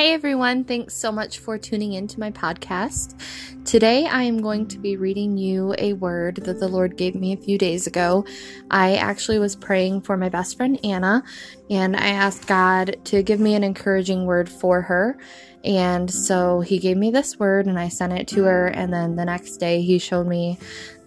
[0.00, 3.20] Hey everyone, thanks so much for tuning into my podcast.
[3.66, 7.34] Today I am going to be reading you a word that the Lord gave me
[7.34, 8.24] a few days ago.
[8.70, 11.22] I actually was praying for my best friend Anna,
[11.68, 15.18] and I asked God to give me an encouraging word for her.
[15.64, 18.68] And so he gave me this word and I sent it to her.
[18.68, 20.58] And then the next day he showed me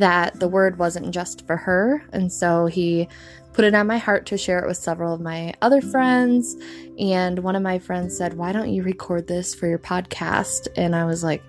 [0.00, 2.02] that the word wasn't just for her.
[2.12, 3.08] And so he
[3.52, 6.56] put it on my heart to share it with several of my other friends.
[6.98, 10.68] And one of my friends said, Why don't you record this for your podcast?
[10.76, 11.42] And I was like,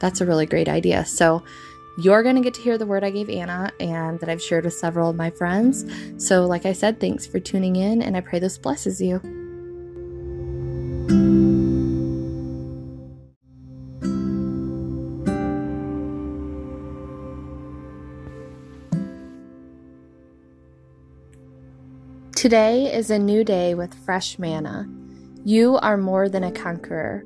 [0.00, 1.04] That's a really great idea.
[1.04, 1.42] So
[1.98, 4.64] you're going to get to hear the word I gave Anna and that I've shared
[4.64, 5.84] with several of my friends.
[6.16, 9.20] So, like I said, thanks for tuning in, and I pray this blesses you.
[22.42, 24.88] Today is a new day with fresh manna.
[25.44, 27.22] You are more than a conqueror.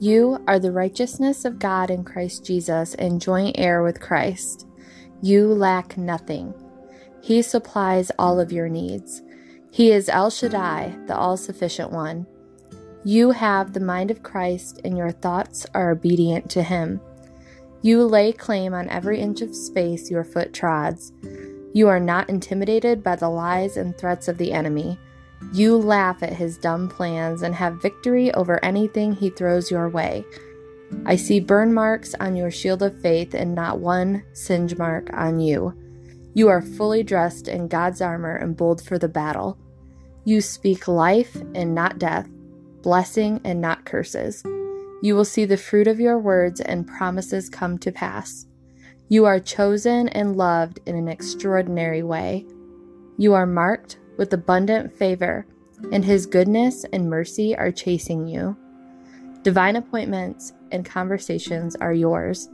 [0.00, 4.66] You are the righteousness of God in Christ Jesus and joint heir with Christ.
[5.22, 6.52] You lack nothing.
[7.22, 9.22] He supplies all of your needs.
[9.70, 12.26] He is El Shaddai, the all sufficient one.
[13.04, 17.00] You have the mind of Christ, and your thoughts are obedient to Him.
[17.80, 21.12] You lay claim on every inch of space your foot trods.
[21.72, 24.98] You are not intimidated by the lies and threats of the enemy.
[25.52, 30.24] You laugh at his dumb plans and have victory over anything he throws your way.
[31.04, 35.40] I see burn marks on your shield of faith and not one singe mark on
[35.40, 35.74] you.
[36.34, 39.58] You are fully dressed in God's armor and bold for the battle.
[40.24, 42.28] You speak life and not death,
[42.82, 44.42] blessing and not curses.
[45.02, 48.46] You will see the fruit of your words and promises come to pass.
[49.10, 52.46] You are chosen and loved in an extraordinary way.
[53.16, 55.46] You are marked with abundant favor,
[55.92, 58.54] and His goodness and mercy are chasing you.
[59.42, 62.50] Divine appointments and conversations are yours.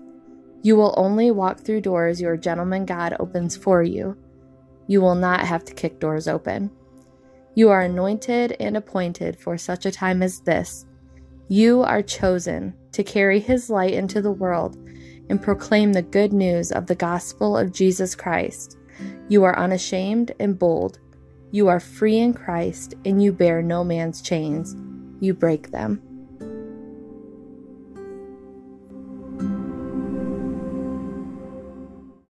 [0.63, 4.17] You will only walk through doors your gentleman God opens for you.
[4.87, 6.71] You will not have to kick doors open.
[7.57, 10.87] You are anointed and appointed for such a time as this.
[11.49, 14.79] You are chosen to carry His light into the world
[15.29, 18.77] and proclaim the good news of the gospel of Jesus Christ.
[19.29, 20.99] You are unashamed and bold.
[21.51, 24.77] You are free in Christ, and you bear no man's chains.
[25.21, 26.03] You break them.